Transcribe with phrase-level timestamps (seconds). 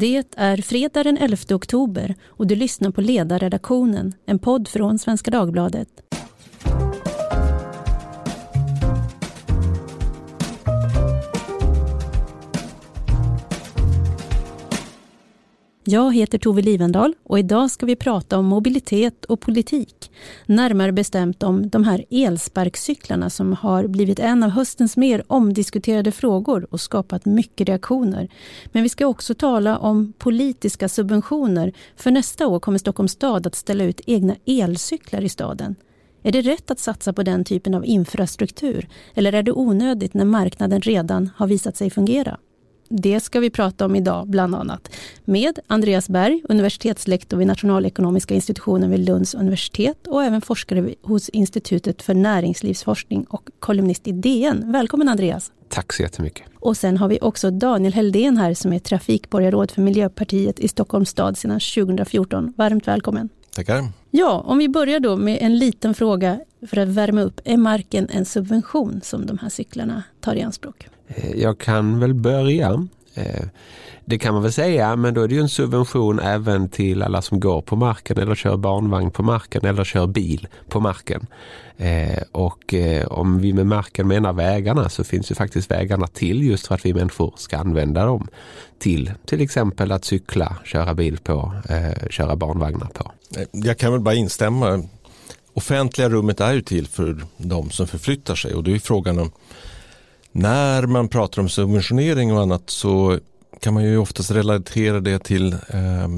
[0.00, 5.30] Det är fredag den 11 oktober och du lyssnar på Ledarredaktionen, en podd från Svenska
[5.30, 5.88] Dagbladet.
[15.90, 20.10] Jag heter Tove Livendal och idag ska vi prata om mobilitet och politik.
[20.46, 26.66] Närmare bestämt om de här elsparkcyklarna som har blivit en av höstens mer omdiskuterade frågor
[26.70, 28.28] och skapat mycket reaktioner.
[28.72, 31.72] Men vi ska också tala om politiska subventioner.
[31.96, 35.74] För nästa år kommer Stockholms stad att ställa ut egna elcyklar i staden.
[36.22, 38.88] Är det rätt att satsa på den typen av infrastruktur?
[39.14, 42.38] Eller är det onödigt när marknaden redan har visat sig fungera?
[42.88, 44.90] Det ska vi prata om idag, bland annat
[45.24, 52.02] med Andreas Berg, universitetslektor vid Nationalekonomiska institutionen vid Lunds universitet och även forskare hos Institutet
[52.02, 54.72] för näringslivsforskning och kolumnist i DN.
[54.72, 55.52] Välkommen Andreas!
[55.68, 56.46] Tack så jättemycket!
[56.60, 61.08] Och sen har vi också Daniel Heldén här som är trafikborgarråd för Miljöpartiet i Stockholms
[61.08, 62.52] stad sedan 2014.
[62.56, 63.28] Varmt välkommen!
[63.58, 63.84] Tackar!
[64.10, 67.40] Ja, om vi börjar då med en liten fråga för att värma upp.
[67.44, 70.88] Är marken en subvention som de här cyklarna tar i anspråk?
[71.08, 72.86] Eh, jag kan väl börja.
[73.14, 73.46] Eh,
[74.04, 77.22] det kan man väl säga, men då är det ju en subvention även till alla
[77.22, 81.26] som går på marken eller kör barnvagn på marken eller kör bil på marken.
[81.76, 86.42] Eh, och eh, om vi med marken menar vägarna så finns ju faktiskt vägarna till
[86.42, 88.28] just för att vi människor ska använda dem
[88.78, 91.52] till till exempel att cykla, köra bil på,
[92.10, 93.12] köra barnvagnar på.
[93.52, 94.82] Jag kan väl bara instämma.
[95.52, 99.30] Offentliga rummet är ju till för de som förflyttar sig och då är frågan om
[100.32, 103.18] när man pratar om subventionering och annat så
[103.60, 106.08] kan man ju oftast relatera det till eh,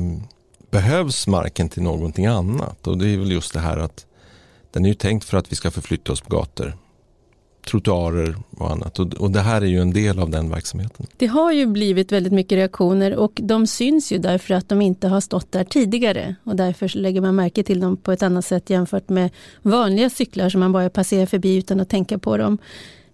[0.70, 4.06] behövs marken till någonting annat och det är väl just det här att
[4.70, 6.74] den är ju tänkt för att vi ska förflytta oss på gator
[7.66, 8.98] trottoarer och annat.
[8.98, 11.06] Och, och, det här är ju en del av den verksamheten.
[11.16, 15.08] Det har ju blivit väldigt mycket reaktioner och de syns ju därför att de inte
[15.08, 18.70] har stått där tidigare och därför lägger man märke till dem på ett annat sätt
[18.70, 19.30] jämfört med
[19.62, 22.58] vanliga cyklar som man bara passerar förbi utan att tänka på dem.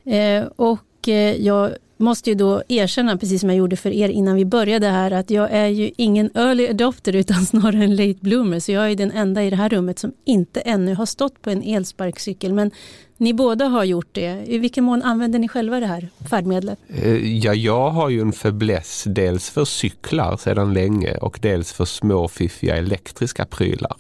[0.07, 4.37] Eh, och eh, jag måste ju då erkänna, precis som jag gjorde för er innan
[4.37, 8.61] vi började här, att jag är ju ingen early adopter utan snarare en late bloomer.
[8.61, 11.51] Så jag är den enda i det här rummet som inte ännu har stått på
[11.51, 12.53] en elsparkcykel.
[12.53, 12.71] Men
[13.17, 14.45] ni båda har gjort det.
[14.47, 16.79] I vilken mån använder ni själva det här färdmedlet?
[16.89, 21.85] Eh, ja, jag har ju en fäbless dels för cyklar sedan länge och dels för
[21.85, 23.97] små fiffiga elektriska prylar.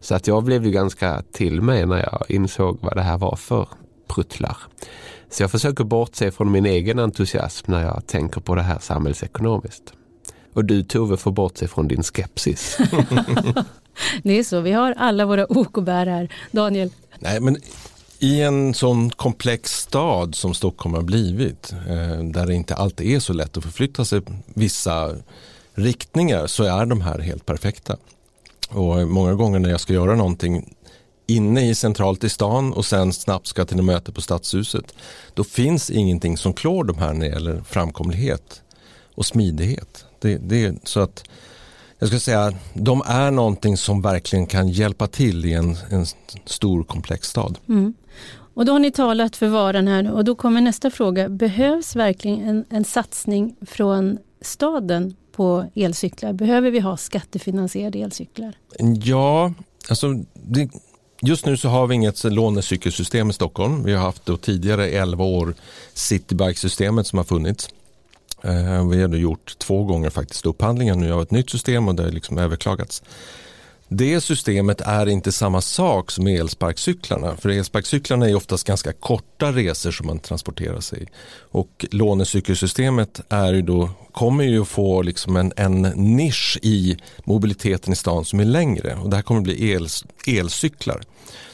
[0.00, 3.36] Så att jag blev ju ganska till mig när jag insåg vad det här var
[3.36, 3.68] för
[4.08, 4.56] pruttlar.
[5.36, 9.92] Så jag försöker bortse från min egen entusiasm när jag tänker på det här samhällsekonomiskt.
[10.54, 12.78] Och du Tove får bortse från din skepsis.
[14.22, 16.28] det är så, vi har alla våra ok och bär här.
[16.50, 16.90] Daniel?
[17.18, 17.56] Nej, men
[18.18, 23.20] i en sån komplex stad som Stockholm har blivit, eh, där det inte alltid är
[23.20, 25.14] så lätt att förflytta sig vissa
[25.74, 27.96] riktningar, så är de här helt perfekta.
[28.68, 30.75] Och många gånger när jag ska göra någonting
[31.26, 34.94] inne i centralt i stan och sen snabbt ska till möte på Stadshuset.
[35.34, 38.62] Då finns ingenting som klår de här när det gäller framkomlighet
[39.14, 40.04] och smidighet.
[40.18, 41.24] Det, det, så att
[41.98, 46.06] jag ska säga de är någonting som verkligen kan hjälpa till i en, en
[46.44, 47.58] stor komplex stad.
[47.68, 47.94] Mm.
[48.54, 51.28] Och då har ni talat för varan här och då kommer nästa fråga.
[51.28, 56.32] Behövs verkligen en, en satsning från staden på elcyklar?
[56.32, 58.58] Behöver vi ha skattefinansierade elcyklar?
[59.02, 59.52] Ja,
[59.88, 60.70] alltså det,
[61.22, 63.84] Just nu så har vi inget lånecykelsystem i Stockholm.
[63.84, 65.54] Vi har haft då tidigare 11 år
[65.94, 67.68] Citybike-systemet som har funnits.
[68.42, 71.94] Eh, vi har nu gjort två gånger faktiskt upphandlingen nu av ett nytt system och
[71.94, 73.02] det har liksom överklagats.
[73.88, 77.36] Det systemet är inte samma sak som elsparkcyklarna.
[77.36, 81.06] För elsparkcyklarna är oftast ganska korta resor som man transporterar sig.
[81.50, 87.96] Och lånecykelsystemet är ju då, kommer ju få liksom en, en nisch i mobiliteten i
[87.96, 88.94] stan som är längre.
[88.94, 89.88] Och det här kommer bli el,
[90.26, 91.02] elcyklar.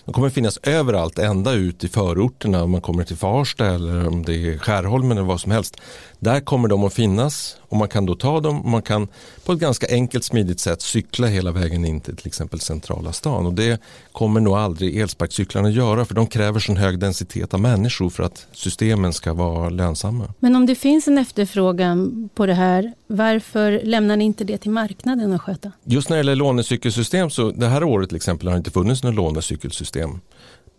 [0.05, 4.22] De kommer finnas överallt, ända ut i förorterna om man kommer till Farsta eller om
[4.22, 5.81] det är Skärholmen eller vad som helst.
[6.19, 9.09] Där kommer de att finnas och man kan då ta dem och man kan
[9.44, 13.46] på ett ganska enkelt smidigt sätt cykla hela vägen in till till exempel centrala stan.
[13.46, 13.81] Och det
[14.12, 18.46] kommer nog aldrig elsparkcyklarna göra för de kräver så hög densitet av människor för att
[18.52, 20.35] systemen ska vara lönsamma.
[20.38, 24.70] Men om det finns en efterfrågan på det här, varför lämnar ni inte det till
[24.70, 25.73] marknaden att sköta?
[25.85, 29.02] Just när det gäller lånecykelsystem så det här året till exempel har det inte funnits
[29.02, 29.14] något
[29.62, 30.20] lånecykelsystem.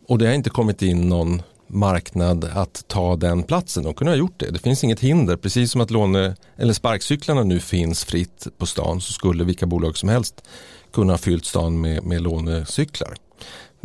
[0.07, 3.83] Och det har inte kommit in någon marknad att ta den platsen.
[3.83, 4.51] De kunde ha gjort det.
[4.51, 5.38] Det finns inget hinder.
[5.38, 9.97] Precis som att låne eller sparkcyklarna nu finns fritt på stan så skulle vilka bolag
[9.97, 10.44] som helst
[10.94, 13.15] kunna ha fyllt stan med, med lånecyklar.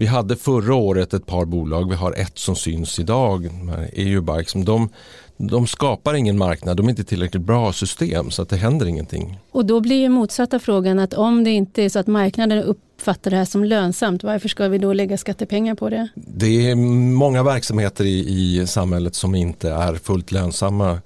[0.00, 3.50] Vi hade förra året ett par bolag, vi har ett som syns idag,
[3.93, 4.89] EU-Bike, de,
[5.37, 9.39] de skapar ingen marknad, de är inte tillräckligt bra system så att det händer ingenting.
[9.50, 13.31] Och då blir ju motsatta frågan att om det inte är så att marknaden uppfattar
[13.31, 16.09] det här som lönsamt, varför ska vi då lägga skattepengar på det?
[16.15, 16.75] Det är
[17.15, 18.19] många verksamheter i,
[18.61, 20.99] i samhället som inte är fullt lönsamma.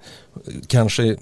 [0.66, 1.16] Kanske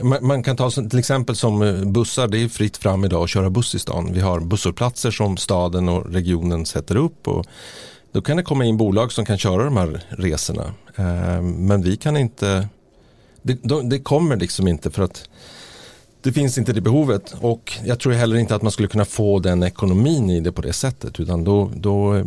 [0.00, 3.50] man kan ta till exempel som eh, bussar, det är fritt fram idag att köra
[3.50, 4.12] buss i stan.
[4.12, 7.46] Vi har busshållplatser som staden och regionen sätter upp och
[8.12, 10.74] då kan det komma in bolag som kan köra de här resorna.
[10.96, 12.68] Eh, men vi kan inte,
[13.42, 13.58] det,
[13.90, 15.28] det kommer liksom inte för att
[16.22, 19.38] det finns inte det behovet och jag tror heller inte att man skulle kunna få
[19.38, 22.24] den ekonomin i det på det sättet utan då, då eh,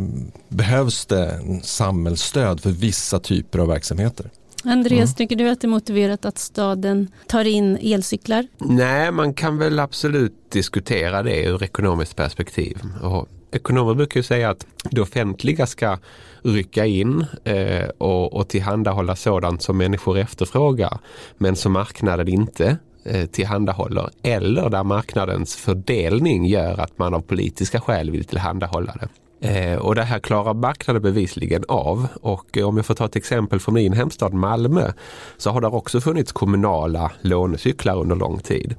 [0.49, 4.29] behövs det samhällsstöd för vissa typer av verksamheter.
[4.63, 5.15] Andreas, mm.
[5.15, 8.47] tycker du att det är motiverat att staden tar in elcyklar?
[8.57, 12.81] Nej, man kan väl absolut diskutera det ur ekonomiskt perspektiv.
[13.01, 15.97] Och ekonomer brukar ju säga att det offentliga ska
[16.43, 20.99] rycka in eh, och, och tillhandahålla sådant som människor efterfrågar
[21.37, 27.81] men som marknaden inte eh, tillhandahåller eller där marknadens fördelning gör att man av politiska
[27.81, 29.07] skäl vill tillhandahålla det.
[29.41, 32.07] Eh, och det här klarar marknaden bevisligen av.
[32.21, 34.91] Och eh, om jag får ta ett exempel från min hemstad Malmö
[35.37, 38.75] så har det också funnits kommunala lånecyklar under lång tid.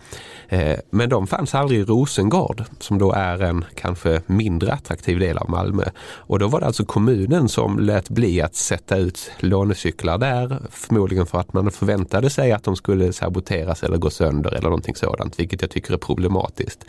[0.52, 5.38] Eh, men de fanns aldrig i Rosengård som då är en kanske mindre attraktiv del
[5.38, 5.84] av Malmö.
[6.02, 10.58] Och då var det alltså kommunen som lät bli att sätta ut lånecyklar där.
[10.70, 14.94] Förmodligen för att man förväntade sig att de skulle saboteras eller gå sönder eller någonting
[14.94, 16.84] sådant, vilket jag tycker är problematiskt.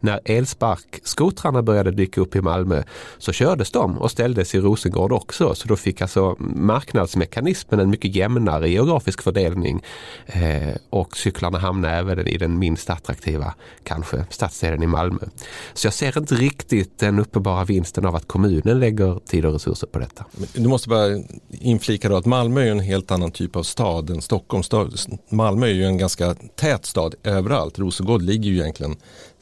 [0.00, 2.82] När elsparkskotrarna började dyka upp i Malmö
[3.18, 5.54] så kördes de och ställdes i Rosengård också.
[5.54, 9.82] Så då fick alltså marknadsmekanismen en mycket jämnare geografisk fördelning
[10.26, 15.20] eh, och cyklarna hamnade även i den minst attraktiva, kanske, stadsdelen i Malmö.
[15.74, 19.86] Så jag ser inte riktigt den uppenbara vinsten av att kommunen lägger tid och resurser
[19.86, 20.24] på detta.
[20.52, 21.06] Du måste bara
[21.50, 24.62] inflika då att Malmö är en helt annan typ av stad än Stockholm.
[25.28, 27.78] Malmö är ju en ganska tät stad överallt.
[27.78, 28.96] Rosengård ligger ju egentligen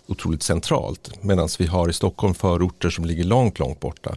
[0.07, 1.11] otroligt centralt.
[1.21, 4.17] Medan vi har i Stockholm förorter som ligger långt, långt borta.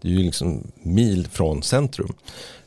[0.00, 2.12] Det är ju liksom mil från centrum.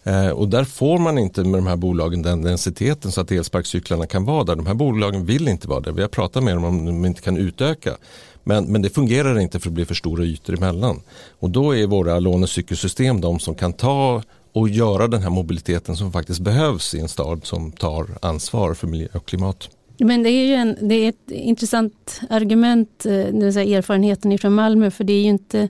[0.07, 4.05] Eh, och där får man inte med de här bolagen den densiteten så att elsparkcyklarna
[4.05, 4.55] kan vara där.
[4.55, 5.91] De här bolagen vill inte vara där.
[5.91, 7.97] Vi har pratat med dem om de inte kan utöka.
[8.43, 11.01] Men, men det fungerar inte för att det blir för stora ytor emellan.
[11.39, 14.23] Och då är våra lånecykelsystem de som kan ta
[14.53, 18.87] och göra den här mobiliteten som faktiskt behövs i en stad som tar ansvar för
[18.87, 19.69] miljö och klimat.
[19.99, 24.31] Men det är ju en, det är ett intressant argument, eh, det vill säga erfarenheten
[24.31, 25.67] ifrån Malmö, för det är ju inte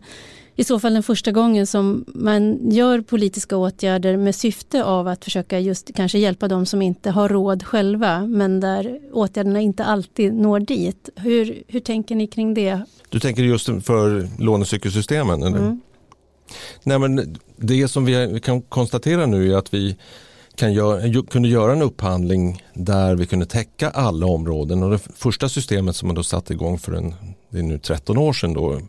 [0.59, 5.23] i så fall den första gången som man gör politiska åtgärder med syfte av att
[5.23, 10.33] försöka just kanske hjälpa de som inte har råd själva, men där åtgärderna inte alltid
[10.33, 11.09] når dit.
[11.15, 12.81] Hur, hur tänker ni kring det?
[13.09, 15.43] Du tänker just för lånecykelsystemen?
[15.43, 15.57] Eller?
[15.57, 15.81] Mm.
[16.83, 19.97] Nej, men det som vi kan konstatera nu är att vi
[20.55, 24.83] kan gör, kunde göra en upphandling där vi kunde täcka alla områden.
[24.83, 27.15] Och det första systemet som man då satte igång för en,
[27.49, 28.81] det är nu 13 år sedan då,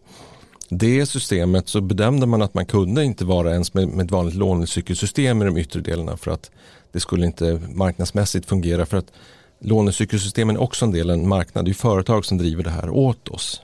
[0.69, 4.35] det systemet så bedömde man att man kunde inte vara ens med, med ett vanligt
[4.35, 6.51] lånecykelsystem i de yttre delarna för att
[6.93, 9.13] det skulle inte marknadsmässigt fungera för att
[9.61, 11.65] lånecykelsystemen är också en del av en marknad.
[11.65, 13.63] Det är företag som driver det här åt oss.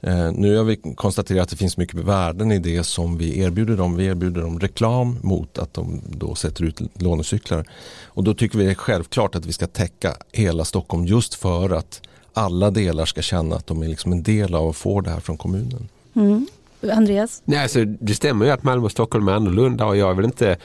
[0.00, 3.76] Eh, nu har vi konstaterat att det finns mycket värden i det som vi erbjuder
[3.76, 3.96] dem.
[3.96, 7.64] Vi erbjuder dem reklam mot att de då sätter ut lånecyklar.
[8.04, 11.70] Och då tycker vi det är självklart att vi ska täcka hela Stockholm just för
[11.70, 12.00] att
[12.32, 15.20] alla delar ska känna att de är liksom en del av att få det här
[15.20, 15.88] från kommunen.
[16.14, 16.46] Mm.
[16.92, 17.42] Andreas?
[17.44, 20.24] Nej, alltså, det stämmer ju att Malmö och Stockholm är annorlunda och jag är väl
[20.24, 20.56] inte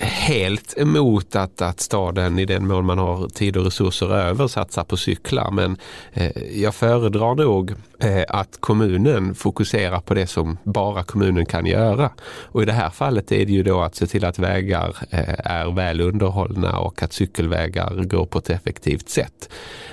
[0.00, 4.84] helt emot att, att staden i den mån man har tid och resurser över satsar
[4.84, 5.50] på cyklar.
[5.50, 5.76] Men
[6.12, 12.10] eh, jag föredrar nog eh, att kommunen fokuserar på det som bara kommunen kan göra.
[12.24, 15.50] Och i det här fallet är det ju då att se till att vägar eh,
[15.52, 19.48] är väl underhållna och att cykelvägar går på ett effektivt sätt.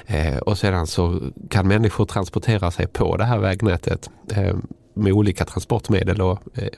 [0.06, 1.20] Eh, och sedan så
[1.50, 4.56] kan människor transportera sig på det här vägnätet eh,
[4.94, 6.70] med olika transportmedel och eh,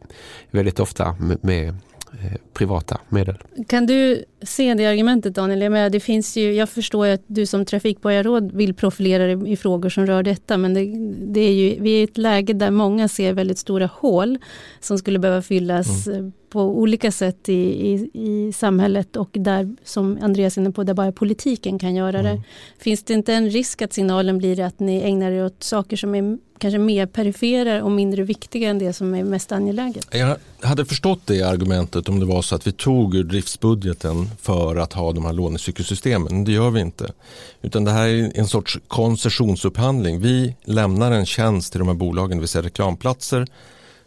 [0.52, 1.76] väldigt ofta med, med
[2.14, 3.38] Eh, privata medel.
[3.68, 5.62] Kan du se det argumentet Daniel?
[5.62, 9.58] Jag, menar, det finns ju, jag förstår att du som trafikborgarråd vill profilera dig i
[9.58, 10.86] frågor som rör detta men det,
[11.34, 14.38] det, är ju, vi är i ett läge där många ser väldigt stora hål
[14.80, 16.32] som skulle behöva fyllas mm.
[16.50, 20.94] på olika sätt i, i, i, samhället och där som Andreas är inne på, där
[20.94, 22.36] bara politiken kan göra mm.
[22.36, 22.44] det.
[22.78, 26.16] Finns det inte en risk att signalen blir att ni ägnar er åt saker som
[26.16, 30.08] är kanske mer perifera och mindre viktiga än det som är mest angeläget.
[30.12, 34.76] Jag hade förstått det argumentet om det var så att vi tog ur driftsbudgeten för
[34.76, 36.44] att ha de här lånecykelsystemen.
[36.44, 37.14] Det gör vi inte.
[37.62, 40.20] Utan det här är en sorts koncessionsupphandling.
[40.20, 43.48] Vi lämnar en tjänst till de här bolagen, det vill säga reklamplatser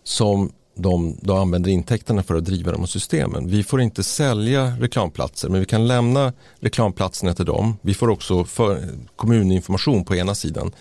[0.05, 3.49] som de då använder intäkterna för att driva de här systemen.
[3.49, 7.77] Vi får inte sälja reklamplatser men vi kan lämna reklamplatserna till dem.
[7.83, 10.73] Vi får också för kommuninformation på ena sidan.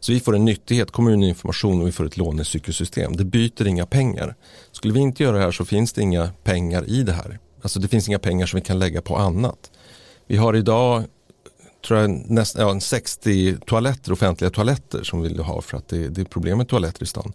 [0.00, 3.16] Så vi får en nyttighet, kommuninformation och vi får ett lånecykelsystem.
[3.16, 4.34] Det byter inga pengar.
[4.72, 7.38] Skulle vi inte göra det här så finns det inga pengar i det här.
[7.62, 9.70] Alltså det finns inga pengar som vi kan lägga på annat.
[10.26, 11.04] Vi har idag
[11.86, 16.08] tror jag, näst, ja, 60 toaletter, offentliga toaletter som vi vill ha för att det,
[16.08, 17.32] det är problem med toaletter i stan.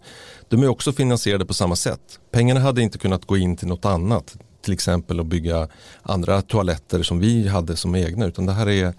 [0.48, 2.20] De är också finansierade på samma sätt.
[2.30, 5.68] Pengarna hade inte kunnat gå in till något annat, till exempel att bygga
[6.02, 8.94] andra toaletter som vi hade som egna, utan det här är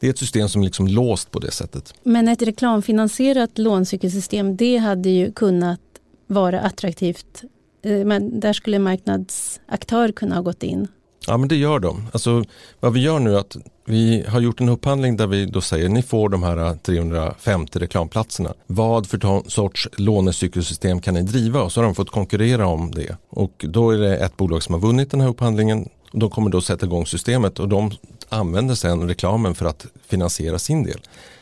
[0.00, 1.94] det är ett system som är liksom låst på det sättet.
[2.02, 5.80] Men ett reklamfinansierat låncykelsystem, det hade ju kunnat
[6.26, 7.42] vara attraktivt.
[7.82, 10.88] Eh, men där skulle marknadsaktör kunna ha gått in
[11.28, 12.08] Ja men det gör de.
[12.12, 12.44] Alltså,
[12.80, 15.88] vad vi gör nu är att vi har gjort en upphandling där vi då säger
[15.88, 18.54] ni får de här eh, 350 reklamplatserna.
[18.66, 21.62] Vad för sorts lånecykelsystem kan ni driva?
[21.62, 23.16] Och så har de fått konkurrera om det.
[23.28, 25.88] Och då är det ett bolag som har vunnit den här upphandlingen.
[26.12, 27.90] Och de kommer då sätta igång systemet och de
[28.28, 31.00] använder sedan reklamen för att finansiera sin del.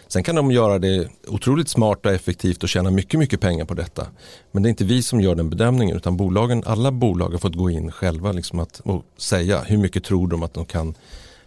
[0.08, 3.74] Sen kan de göra det otroligt smart och effektivt och tjäna mycket, mycket pengar på
[3.74, 4.06] detta.
[4.52, 7.54] Men det är inte vi som gör den bedömningen utan bolagen, alla bolag har fått
[7.54, 10.94] gå in själva liksom att, och säga hur mycket tror de att de kan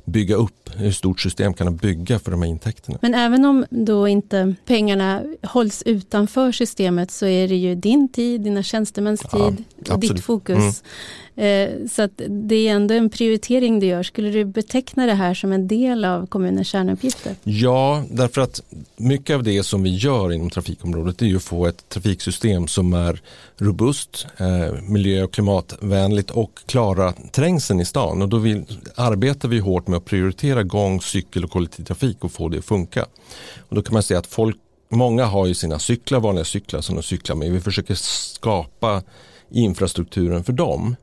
[0.06, 2.98] bygga upp, hur stort system kan de bygga för de här intäkterna.
[3.02, 8.42] Men även om då inte pengarna hålls utanför systemet så är det ju din tid,
[8.42, 10.58] dina tjänstemäns tid, ja, ditt fokus.
[10.58, 10.72] Mm.
[11.40, 14.04] Eh, så att det är ändå en prioritering du gör.
[14.04, 17.36] Skulle du beteckna det här som en del av kommunens kärnuppgifter?
[17.44, 18.62] Ja, därför att
[18.98, 22.94] mycket av det som vi gör inom trafikområdet är ju att få ett trafiksystem som
[22.94, 23.22] är
[23.58, 28.22] robust, eh, miljö och klimatvänligt och klara trängseln i stan.
[28.22, 28.66] Och då vill,
[28.96, 33.06] arbetar vi hårt med att prioritera gång, cykel och kollektivtrafik och få det att funka.
[33.70, 34.58] Och då kan man säga att folk,
[34.90, 37.52] många har ju sina cyklar, vanliga cyklar som de cyklar med.
[37.52, 39.04] Vi försöker skapa
[39.52, 40.96] infrastrukturen för dem.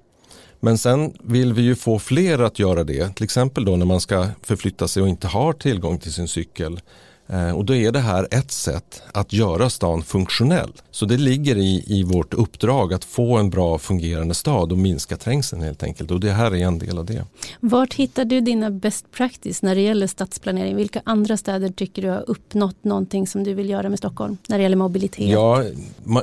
[0.66, 4.00] Men sen vill vi ju få fler att göra det, till exempel då när man
[4.00, 6.80] ska förflytta sig och inte har tillgång till sin cykel
[7.26, 10.72] eh, och då är det här ett sätt att göra stan funktionell.
[10.96, 15.16] Så det ligger i, i vårt uppdrag att få en bra fungerande stad och minska
[15.16, 16.10] trängseln helt enkelt.
[16.10, 17.24] Och det här är en del av det.
[17.60, 20.76] Vart hittar du dina best practice när det gäller stadsplanering?
[20.76, 24.58] Vilka andra städer tycker du har uppnått någonting som du vill göra med Stockholm när
[24.58, 25.28] det gäller mobilitet?
[25.28, 25.64] Ja,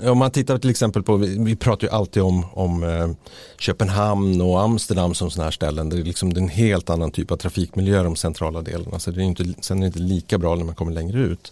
[0.03, 3.09] om man tittar till exempel på, vi pratar ju alltid om, om eh,
[3.59, 5.89] Köpenhamn och Amsterdam som sådana här ställen.
[5.89, 8.99] Det är liksom en helt annan typ av trafikmiljö de centrala delarna.
[8.99, 11.51] Så det är inte, sen är det inte lika bra när man kommer längre ut.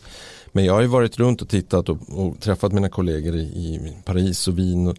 [0.52, 3.94] Men jag har ju varit runt och tittat och, och träffat mina kollegor i, i
[4.06, 4.98] Paris och Wien och,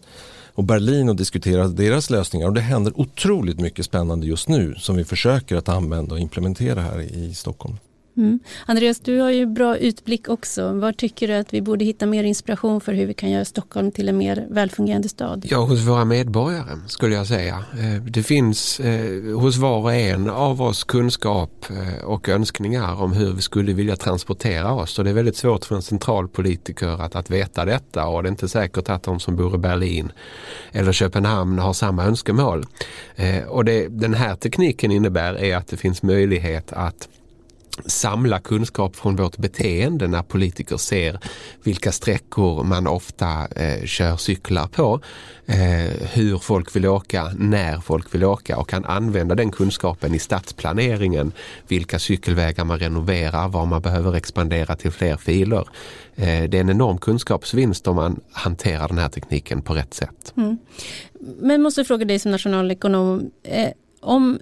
[0.53, 2.47] och, Berlin och diskuterat deras lösningar.
[2.47, 6.81] Och det händer otroligt mycket spännande just nu som vi försöker att använda och implementera
[6.81, 7.77] här i, i Stockholm.
[8.17, 8.39] Mm.
[8.65, 10.73] Andreas, du har ju bra utblick också.
[10.73, 13.91] Var tycker du att vi borde hitta mer inspiration för hur vi kan göra Stockholm
[13.91, 15.45] till en mer välfungerande stad?
[15.49, 17.65] Ja, hos våra medborgare skulle jag säga.
[17.79, 23.13] Eh, det finns eh, hos var och en av oss kunskap eh, och önskningar om
[23.13, 24.99] hur vi skulle vilja transportera oss.
[24.99, 28.31] Och det är väldigt svårt för en centralpolitiker att, att veta detta och det är
[28.31, 30.11] inte säkert att de som bor i Berlin
[30.71, 32.65] eller Köpenhamn har samma önskemål.
[33.47, 37.07] Och det den här tekniken innebär är att det finns möjlighet att
[37.85, 41.19] samla kunskap från vårt beteende när politiker ser
[41.63, 45.01] vilka sträckor man ofta eh, kör cyklar på,
[45.45, 50.19] eh, hur folk vill åka, när folk vill åka och kan använda den kunskapen i
[50.19, 51.31] stadsplaneringen,
[51.67, 55.67] vilka cykelvägar man renoverar, var man behöver expandera till fler filer.
[56.15, 60.33] Eh, det är en enorm kunskapsvinst om man hanterar den här tekniken på rätt sätt.
[60.37, 60.57] Mm.
[61.39, 63.69] Men måste fråga dig som nationalekonom, eh,
[64.01, 64.39] om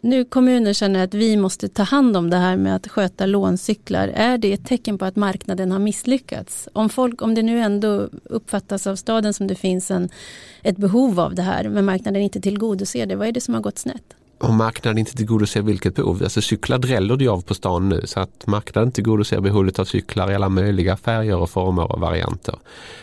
[0.00, 4.08] nu kommuner känner att vi måste ta hand om det här med att sköta låncyklar.
[4.08, 6.68] Är det ett tecken på att marknaden har misslyckats?
[6.72, 10.08] Om, folk, om det nu ändå uppfattas av staden som det finns en,
[10.62, 13.60] ett behov av det här men marknaden inte tillgodoser det, vad är det som har
[13.60, 14.14] gått snett?
[14.40, 16.22] Om marknaden inte tillgodoser vilket behov.
[16.22, 20.30] Alltså cyklar dräller det av på stan nu så att marknaden tillgodoser behovet av cyklar
[20.30, 22.58] i alla möjliga färger och former och varianter.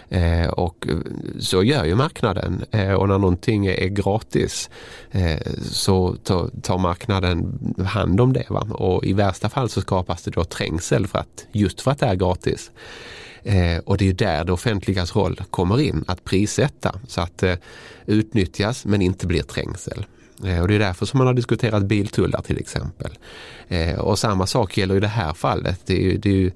[0.10, 0.96] Eh, och eh,
[1.40, 4.70] så gör ju marknaden eh, och när någonting är gratis
[5.12, 6.16] eh, så
[6.62, 8.46] tar marknaden hand om det.
[8.50, 8.68] Va?
[8.70, 12.06] Och i värsta fall så skapas det då trängsel för att, just för att det
[12.06, 12.72] är gratis.
[13.44, 17.52] Eh, och det är där det offentligas roll kommer in, att prissätta så att det
[17.52, 17.58] eh,
[18.06, 20.06] utnyttjas men inte blir trängsel.
[20.44, 23.18] Eh, och det är därför som man har diskuterat biltullar till exempel.
[23.68, 25.80] Eh, och samma sak gäller i det här fallet.
[25.86, 26.52] Det är, det är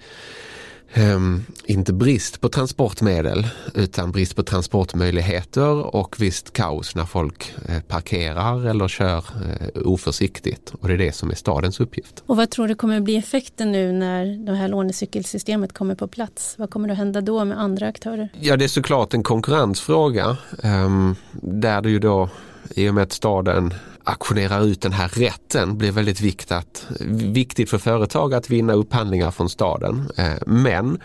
[0.97, 7.81] Um, inte brist på transportmedel utan brist på transportmöjligheter och visst kaos när folk eh,
[7.81, 10.73] parkerar eller kör eh, oförsiktigt.
[10.81, 12.23] Och det är det som är stadens uppgift.
[12.25, 16.55] Och vad tror du kommer bli effekten nu när det här lånecykelsystemet kommer på plats?
[16.57, 18.29] Vad kommer att hända då med andra aktörer?
[18.39, 22.29] Ja det är såklart en konkurrensfråga um, där det ju då
[22.75, 23.73] i och med att staden
[24.03, 29.31] auktionerar ut den här rätten blir väldigt viktigt, att, viktigt för företag att vinna upphandlingar
[29.31, 30.11] från staden.
[30.17, 30.95] Eh, men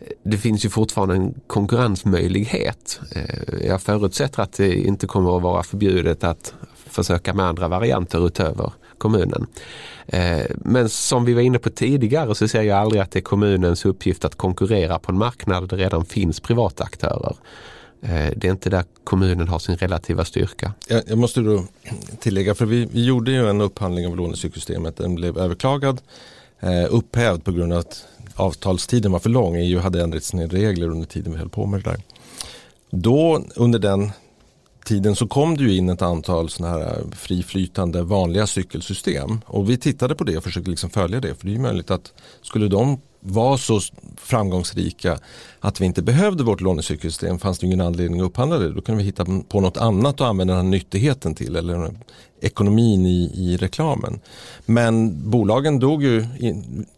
[0.00, 3.00] eh, det finns ju fortfarande en konkurrensmöjlighet.
[3.12, 6.54] Eh, jag förutsätter att det inte kommer att vara förbjudet att
[6.86, 9.46] försöka med andra varianter utöver kommunen.
[10.56, 13.84] Men som vi var inne på tidigare så ser jag aldrig att det är kommunens
[13.84, 17.36] uppgift att konkurrera på en marknad där det redan finns privata aktörer.
[18.04, 20.72] Eh, det är inte där kommunen har sin relativa styrka.
[20.88, 21.64] Jag, jag måste då
[22.18, 24.96] tillägga, för vi, vi, gjorde ju en upphandling av lånecykelsystemet.
[24.96, 26.00] Den blev överklagad,
[26.60, 29.56] eh, upphävd på grund av att avtalstiden var för lång.
[29.56, 32.00] EU hade ändrat sina regler under tiden vi höll på med det där.
[32.90, 34.10] Då under den
[34.84, 39.40] tiden så kom det ju in ett antal sådana här friflytande vanliga cykelsystem.
[39.46, 41.34] Och vi tittade på det och försökte liksom följa det.
[41.34, 43.80] För det är ju möjligt att skulle de var så
[44.16, 45.18] framgångsrika
[45.60, 48.72] att vi inte behövde vårt lånecykelsystem fanns det ingen anledning att upphandla det.
[48.72, 51.90] Då kunde vi hitta på något annat att använda den här nyttigheten till eller
[52.40, 54.20] ekonomin i, i reklamen.
[54.66, 56.26] Men bolagen dog ju,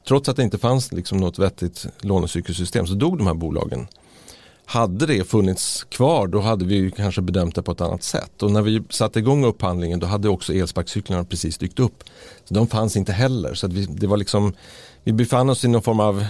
[0.09, 3.87] trots att det inte fanns liksom något vettigt lånecykelsystem så dog de här bolagen.
[4.65, 8.43] Hade det funnits kvar då hade vi kanske bedömt det på ett annat sätt.
[8.43, 12.05] Och när vi satte igång upphandlingen då hade också elsparkcyklarna precis dykt upp.
[12.45, 13.55] Så De fanns inte heller.
[13.55, 14.55] Så vi, det var liksom
[15.07, 16.27] vi befann oss i någon form av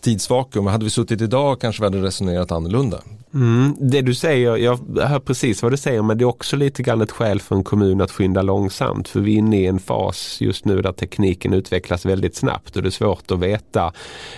[0.00, 0.66] tidsvakuum.
[0.66, 3.02] Hade vi suttit idag kanske vi hade resonerat annorlunda.
[3.34, 6.82] Mm, det du säger, jag hör precis vad du säger men det är också lite
[6.82, 9.08] grann ett skäl för en kommun att skynda långsamt.
[9.08, 12.82] För vi är inne i en fas just nu där tekniken utvecklas väldigt snabbt och
[12.82, 13.92] det är svårt att veta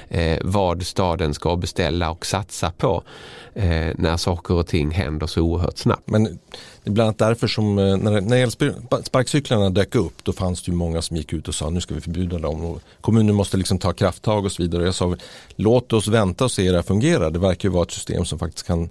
[0.09, 3.03] eh, vad staden ska beställa och satsa på
[3.55, 6.11] eh, när saker och ting händer så oerhört snabbt.
[6.11, 10.63] Men det är bland annat därför som eh, när, när elsparkcyklarna dök upp då fanns
[10.63, 12.65] det ju många som gick ut och sa nu ska vi förbjuda dem.
[12.65, 14.85] Och kommunen måste liksom ta krafttag och så vidare.
[14.85, 15.17] Jag sa
[15.57, 17.31] låt oss vänta och se hur det här fungerar.
[17.31, 18.88] Det verkar ju vara ett system som faktiskt kan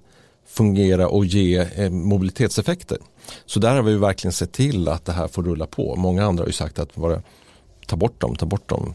[0.48, 2.98] fungera och ge eh, mobilitetseffekter.
[3.46, 5.96] Så där har vi verkligen sett till att det här får rulla på.
[5.96, 7.22] Många andra har ju sagt att bara
[7.86, 8.94] ta bort dem, ta bort dem.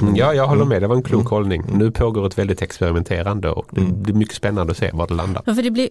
[0.00, 0.16] Mm.
[0.16, 0.82] Ja, jag håller med.
[0.82, 1.30] Det var en klok mm.
[1.30, 1.64] hållning.
[1.72, 4.02] Nu pågår ett väldigt experimenterande och det mm.
[4.02, 5.42] blir mycket spännande att se var det landar.
[5.46, 5.88] Ja, för det blir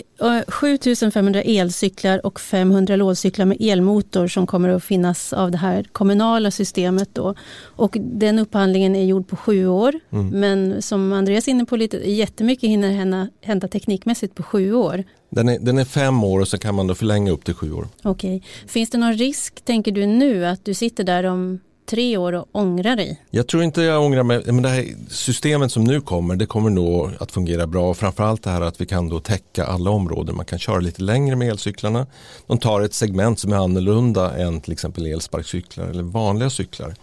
[0.48, 6.52] 7500 elcyklar och 500 lådcyklar med elmotor som kommer att finnas av det här kommunala
[6.52, 7.10] systemet.
[7.14, 7.36] Då.
[7.64, 9.94] Och den upphandlingen är gjord på sju år.
[10.12, 10.28] Mm.
[10.28, 15.04] Men som Andreas är inne på, lite, jättemycket hinner hända, hända teknikmässigt på sju år.
[15.30, 17.74] Den är, den är fem år och så kan man då förlänga upp till sju
[17.74, 17.88] år.
[18.04, 18.38] Okej.
[18.38, 18.50] Okay.
[18.68, 22.48] Finns det någon risk, tänker du nu, att du sitter där om tre år och
[22.52, 23.22] ångrar dig?
[23.30, 24.44] Jag tror inte jag ångrar mig.
[24.46, 27.94] Men det här systemet som nu kommer, det kommer nog att fungera bra.
[27.94, 30.36] Framförallt det här att vi kan då täcka alla områden.
[30.36, 32.08] Man kan köra lite längre med elcyklarna.
[32.48, 36.96] De tar ett segment som är annorlunda än till exempel elsparkcyklar eller vanliga cyklar.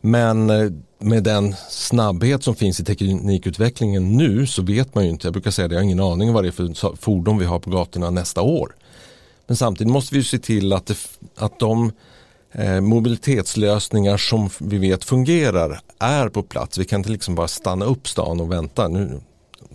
[0.00, 5.26] Men eh, med den snabbhet som finns i teknikutvecklingen nu så vet man ju inte.
[5.26, 7.44] Jag brukar säga det, jag har ingen aning om vad det är för fordon vi
[7.44, 8.76] har på gatorna nästa år.
[9.46, 10.96] Men samtidigt måste vi ju se till att, det,
[11.36, 11.92] att de
[12.58, 16.78] Eh, mobilitetslösningar som vi vet fungerar är på plats.
[16.78, 18.88] Vi kan inte liksom bara stanna upp stan och vänta.
[18.88, 19.20] Nu,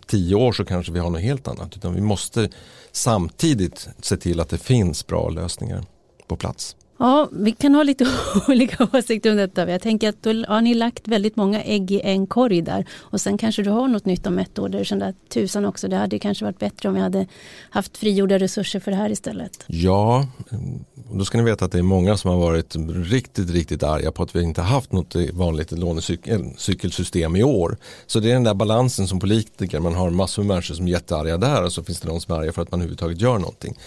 [0.07, 1.75] tio år så kanske vi har något helt annat.
[1.75, 2.49] Utan vi måste
[2.91, 5.85] samtidigt se till att det finns bra lösningar
[6.27, 6.75] på plats.
[7.01, 8.07] Ja, vi kan ha lite
[8.47, 9.71] olika åsikter om detta.
[9.71, 12.85] Jag tänker att då har ni lagt väldigt många ägg i en korg där.
[12.99, 14.69] Och sen kanske du har något nytt om ett år.
[14.69, 17.27] Där du kände att tusan också, det hade kanske varit bättre om vi hade
[17.69, 19.63] haft frigjorda resurser för det här istället.
[19.67, 20.79] Ja, mm,
[21.13, 22.75] då ska ni veta att det är många som har varit
[23.11, 27.77] riktigt, riktigt arga på att vi inte haft något vanligt lånecykelsystem eh, i år.
[28.07, 30.91] Så det är den där balansen som politiker, man har massor med människor som är
[30.91, 33.39] jättearga där och så finns det de som är arga för att man överhuvudtaget gör
[33.39, 33.77] någonting.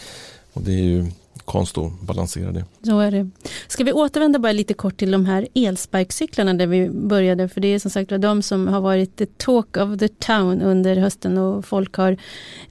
[0.54, 1.06] Och det är ju
[1.44, 2.64] konst att balansera det.
[2.82, 3.30] Så är det.
[3.68, 7.48] Ska vi återvända bara lite kort till de här elsparkcyklarna där vi började.
[7.48, 10.96] För det är som sagt de som har varit the talk of the town under
[10.96, 12.16] hösten och folk har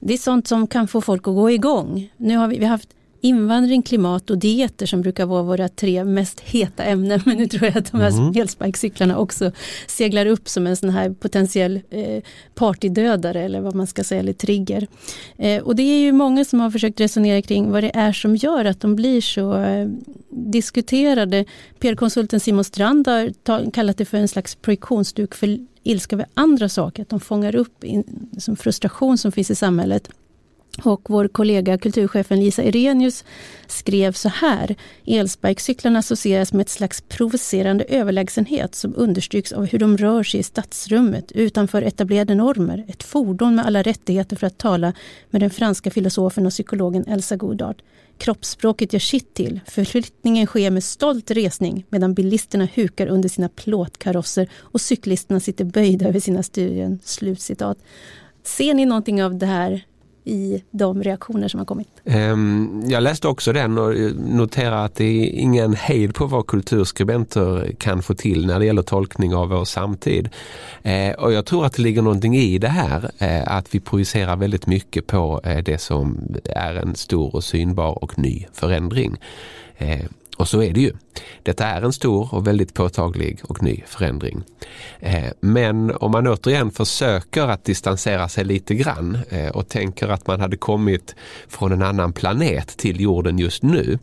[0.00, 2.12] Det är sånt som kan få folk att gå igång.
[2.16, 2.88] Nu har vi, vi har haft
[3.24, 7.20] invandring, klimat och dieter som brukar vara våra tre mest heta ämnen.
[7.26, 8.32] Men nu tror jag att de här mm.
[8.36, 9.52] elsparkcyklarna också
[9.86, 12.22] seglar upp som en sån här potentiell eh,
[12.54, 14.86] partydödare eller vad man ska säga, eller trigger.
[15.36, 18.36] Eh, och det är ju många som har försökt resonera kring vad det är som
[18.36, 19.88] gör att de blir så eh,
[20.30, 21.44] diskuterade.
[21.78, 27.02] PR-konsulten Simon Strand har kallat det för en slags projektionsduk för ilska över andra saker,
[27.02, 30.08] att de fångar upp in, som frustration som finns i samhället.
[30.82, 33.24] Och vår kollega kulturchefen Lisa Irenius
[33.66, 34.76] skrev så här.
[35.06, 40.42] Elsparkcyklarna associeras med ett slags provocerande överlägsenhet som understryks av hur de rör sig i
[40.42, 42.84] stadsrummet utanför etablerade normer.
[42.88, 44.92] Ett fordon med alla rättigheter för att tala
[45.30, 47.82] med den franska filosofen och psykologen Elsa Goddard.
[48.18, 49.60] Kroppsspråket gör sitt till.
[49.66, 56.08] Förflyttningen sker med stolt resning medan bilisterna hukar under sina plåtkarosser och cyklisterna sitter böjda
[56.08, 56.98] över sina studion.
[57.04, 57.78] Slutcitat.
[58.42, 59.84] Ser ni någonting av det här
[60.24, 61.88] i de reaktioner som har kommit.
[62.04, 67.72] Ehm, jag läste också den och noterar att det är ingen hejd på vad kulturskribenter
[67.78, 70.28] kan få till när det gäller tolkning av vår samtid.
[70.82, 74.36] Eh, och jag tror att det ligger någonting i det här, eh, att vi projicerar
[74.36, 79.18] väldigt mycket på eh, det som är en stor och synbar och ny förändring.
[80.36, 80.92] Och så är det ju.
[81.42, 84.42] Detta är en stor och väldigt påtaglig och ny förändring.
[85.00, 90.26] Eh, men om man återigen försöker att distansera sig lite grann eh, och tänker att
[90.26, 91.14] man hade kommit
[91.48, 93.98] från en annan planet till jorden just nu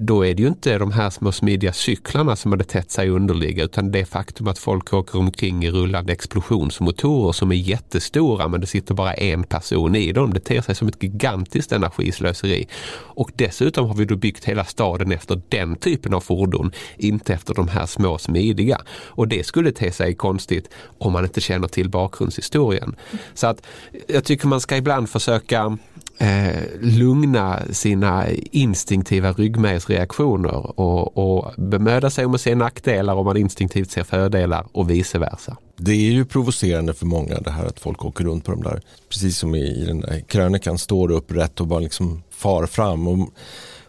[0.00, 3.64] då är det ju inte de här små smidiga cyklarna som hade tätt sig underliga
[3.64, 8.66] utan det faktum att folk åker omkring i rullande explosionsmotorer som är jättestora men det
[8.66, 10.32] sitter bara en person i dem.
[10.32, 12.68] Det ter sig som ett gigantiskt energislöseri.
[12.94, 17.54] Och dessutom har vi då byggt hela staden efter den typen av fordon, inte efter
[17.54, 18.80] de här små smidiga.
[18.90, 22.96] Och det skulle te sig konstigt om man inte känner till bakgrundshistorien.
[23.34, 23.66] Så att
[24.08, 25.78] jag tycker man ska ibland försöka
[26.18, 33.36] eh, lugna sina instinktiva ryggmärgsreaktioner och, och bemöda sig om att se nackdelar om man
[33.36, 35.56] instinktivt ser fördelar och vice versa.
[35.76, 38.80] Det är ju provocerande för många det här att folk åker runt på de där,
[39.08, 43.08] precis som i, i den där krönikan, står upp rätt och bara liksom far fram.
[43.08, 43.28] Och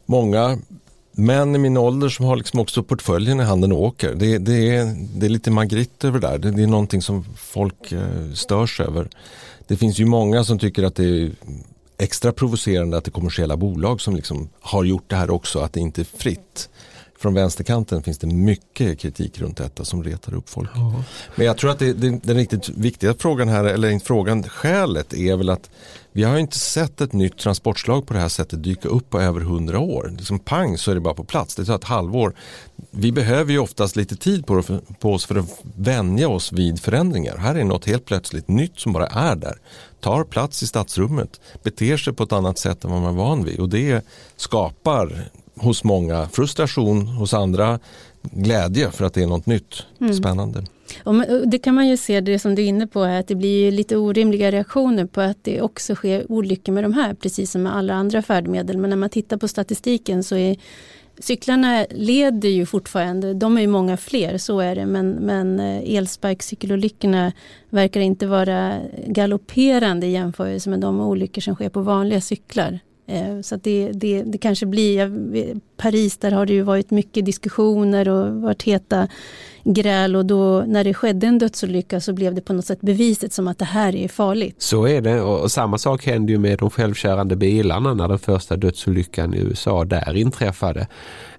[0.06, 0.58] många
[1.12, 4.16] män i min ålder som har liksom också portföljen i handen och åker.
[4.16, 6.38] Det, det, är, det är lite Magritte över det där.
[6.38, 9.10] Det, det är någonting som folk eh, störs över.
[9.68, 11.32] Det finns ju många som tycker att det är
[12.00, 15.74] extra provocerande att det är kommersiella bolag som liksom har gjort det här också, att
[15.74, 16.70] det inte är fritt.
[17.20, 20.70] Från vänsterkanten finns det mycket kritik runt detta som retar upp folk.
[20.76, 21.04] Ja.
[21.36, 25.14] Men jag tror att det, det, den riktigt viktiga frågan här, eller inte frågan, skälet
[25.14, 25.70] är väl att
[26.12, 29.42] vi har inte sett ett nytt transportslag på det här sättet dyka upp på över
[29.42, 30.14] hundra år.
[30.18, 31.56] Liksom pang så är det bara på plats.
[31.56, 32.36] Det tar ett halvår.
[32.92, 34.64] Vi behöver ju oftast lite tid på,
[35.00, 37.38] på oss för att vänja oss vid förändringar.
[37.38, 39.58] Här är något helt plötsligt nytt som bara är där.
[40.00, 43.44] Tar plats i stadsrummet, beter sig på ett annat sätt än vad man är van
[43.44, 43.60] vid.
[43.60, 44.06] Och det
[44.36, 45.30] skapar
[45.60, 47.80] hos många frustration, hos andra
[48.22, 50.14] glädje för att det är något nytt, mm.
[50.14, 50.64] spännande.
[51.04, 51.16] Och
[51.48, 53.72] det kan man ju se det som du är inne på här, att det blir
[53.72, 57.76] lite orimliga reaktioner på att det också sker olyckor med de här, precis som med
[57.76, 58.78] alla andra färdmedel.
[58.78, 60.58] Men när man tittar på statistiken så är
[61.20, 65.96] cyklarna leder ju fortfarande, de är ju många fler, så är det, men, men eh,
[65.96, 67.32] elsparkcykelolyckorna
[67.70, 72.80] verkar inte vara galopperande i jämförelse med de olyckor som sker på vanliga cyklar.
[73.10, 75.12] Eh, så det, det, det kanske blir,
[75.78, 79.08] Paris där har det ju varit mycket diskussioner och varit heta
[79.64, 83.34] gräl och då när det skedde en dödsolycka så blev det på något sätt beviset
[83.34, 84.56] som att det här är farligt.
[84.58, 88.58] Så är det och samma sak hände ju med de självkörande bilarna när den första
[88.58, 90.88] dödsolyckan i USA där inträffade.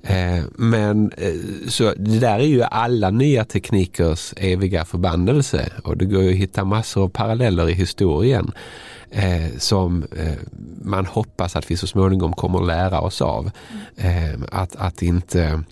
[0.02, 6.04] Eh, men eh, så det där är ju alla nya teknikers eviga förbannelse och det
[6.04, 8.52] går ju att hitta massor av paralleller i historien
[9.10, 10.32] eh, som eh,
[10.82, 13.50] man hoppas att vi så småningom kommer att lära oss av.
[13.96, 15.62] Eh, att, att inte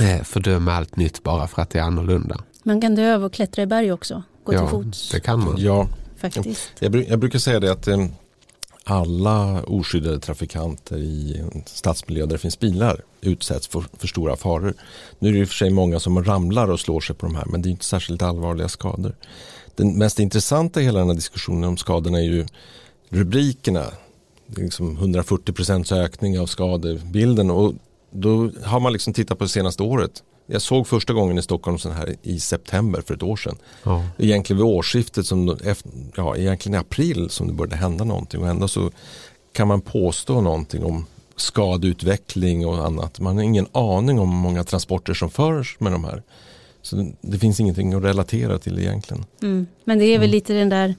[0.00, 2.40] eh, fördöma allt nytt bara för att det är annorlunda.
[2.62, 5.10] Man kan dö av att klättra i berg också, gå ja, till fots.
[5.10, 5.54] det kan man.
[5.58, 6.72] Ja, Faktiskt.
[6.78, 8.06] Jag, jag brukar säga det att eh,
[8.84, 14.74] alla oskyddade trafikanter i en stadsmiljö där det finns bilar utsätts för, för, stora faror.
[15.18, 17.34] Nu är det i och för sig många som ramlar och slår sig på de
[17.34, 19.14] här men det är inte särskilt allvarliga skador.
[19.76, 22.46] Den mest intressanta i hela den här diskussionen om skadorna är ju
[23.08, 23.84] rubrikerna.
[24.46, 27.74] Det är liksom 140% ökning av skadebilden och
[28.10, 30.22] då har man liksom tittat på det senaste året.
[30.46, 33.56] Jag såg första gången i Stockholm sån här i september för ett år sedan.
[33.82, 34.04] Ja.
[34.18, 35.58] Egentligen vid årsskiftet, som,
[36.16, 38.90] ja, egentligen i april som det började hända någonting och ändå så
[39.52, 41.06] kan man påstå någonting om
[41.36, 43.20] skadeutveckling och annat.
[43.20, 46.22] Man har ingen aning om hur många transporter som förs med de här.
[46.84, 49.24] Så det finns ingenting att relatera till egentligen.
[49.42, 49.66] Mm.
[49.84, 50.34] Men det är väl mm.
[50.34, 50.94] lite den där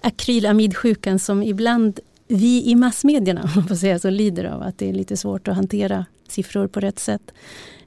[0.00, 4.62] akrylamidsjukan som ibland vi i massmedierna om man får säga så, lider av.
[4.62, 7.32] Att det är lite svårt att hantera siffror på rätt sätt.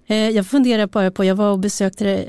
[0.07, 2.25] Eh, jag funderar bara på, jag var och besökte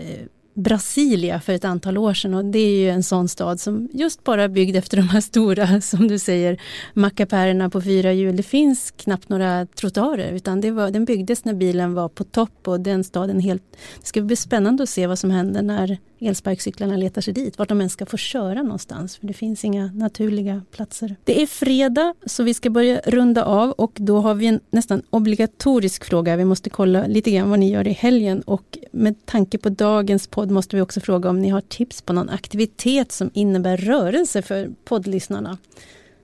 [0.54, 4.24] Brasilia för ett antal år sedan och det är ju en sån stad som just
[4.24, 6.60] bara är byggd efter de här stora, som du säger,
[6.94, 8.36] mackapärerna på fyra hjul.
[8.36, 12.68] Det finns knappt några trottoarer utan det var, den byggdes när bilen var på topp
[12.68, 13.62] och den staden helt...
[14.00, 17.68] Det ska bli spännande att se vad som händer när elsparkcyklarna letar sig dit, vart
[17.68, 21.16] de ens ska få köra någonstans för det finns inga naturliga platser.
[21.24, 25.02] Det är fredag så vi ska börja runda av och då har vi en nästan
[25.10, 26.36] obligatorisk fråga.
[26.36, 30.26] Vi måste kolla lite grann vad ni gör i helgen och med tanke på dagens
[30.26, 34.42] podd måste vi också fråga om ni har tips på någon aktivitet som innebär rörelse
[34.42, 35.58] för poddlyssnarna.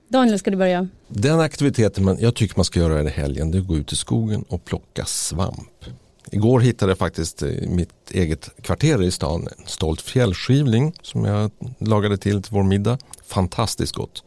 [0.07, 0.87] Daniel, ska du börja?
[1.07, 3.93] Den aktiviteten man, jag tycker man ska göra i helgen det är att gå ut
[3.93, 5.85] i skogen och plocka svamp.
[6.31, 11.51] Igår hittade jag faktiskt i mitt eget kvarter i stan en stolt fjällskivling som jag
[11.79, 12.97] lagade till till vår middag.
[13.25, 14.23] Fantastiskt gott.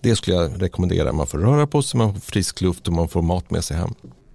[0.00, 1.12] Det skulle jag rekommendera.
[1.12, 3.76] Man får röra på sig, man får frisk luft och man får mat med sig
[3.76, 3.94] hem.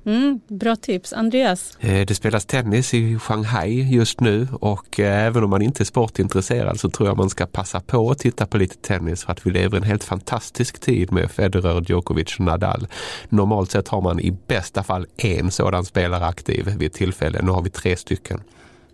[0.10, 1.14] Mm, bra tips.
[1.14, 1.78] Andreas?
[1.80, 5.86] Eh, det spelas tennis i Shanghai just nu och eh, även om man inte är
[5.86, 9.46] sportintresserad så tror jag man ska passa på att titta på lite tennis för att
[9.46, 12.88] vi lever en helt fantastisk tid med Federer, Djokovic och Nadal.
[13.30, 17.40] Normalt sett har man i bästa fall en sådan spelare aktiv vid ett tillfälle.
[17.44, 18.42] Nu har vi tre stycken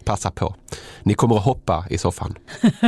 [0.06, 0.56] passa på.
[1.04, 2.36] Ni kommer att hoppa i soffan.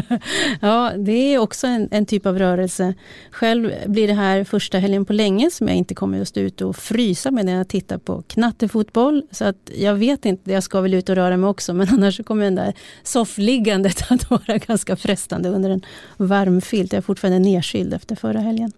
[0.62, 2.94] ja, det är också en, en, typ av rörelse.
[3.32, 6.66] Själv blir det här första helgen på länge som jag inte kommer att stå ute
[6.66, 9.24] och frysa med när jag tittar på knattefotboll.
[9.32, 12.22] Så att jag vet inte, jag ska väl ut och röra mig också, men annars
[12.26, 15.82] kommer den där soffliggandet att vara ganska frestande under en
[16.18, 16.94] varm filt.
[16.94, 18.72] Jag är fortfarande nedkyld efter förra helgen.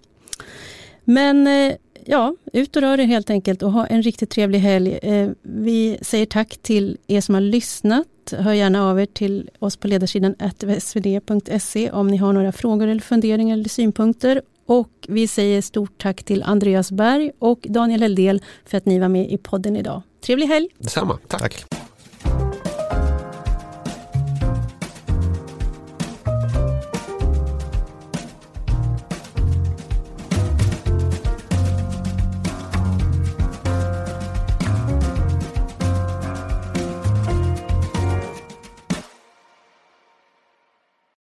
[1.03, 1.75] Men eh,
[2.05, 4.99] ja, ut och rör er helt enkelt och ha en riktigt trevlig helg.
[5.01, 8.07] Eh, vi säger tack till er som har lyssnat.
[8.33, 10.35] Hör gärna av er till oss på ledarsidan
[10.79, 14.41] svd.se om ni har några frågor eller funderingar eller synpunkter.
[14.65, 19.09] Och vi säger stort tack till Andreas Berg och Daniel Heldel för att ni var
[19.09, 20.01] med i podden idag.
[20.21, 20.67] Trevlig helg!
[20.77, 21.41] Detsamma, tack.
[21.41, 21.78] tack.